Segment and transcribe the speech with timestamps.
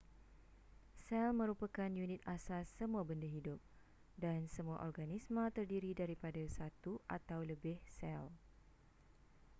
[1.05, 3.59] sel merupakan unit asas semua benda hidup
[4.23, 8.23] dan semua organisma terdiri daripada satu atau lebih sel